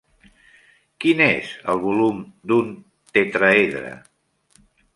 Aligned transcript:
Quin 1.03 1.21
és 1.25 1.51
el 1.73 1.83
volum 1.85 2.23
d'un 2.53 2.73
tetraedre? 3.19 3.95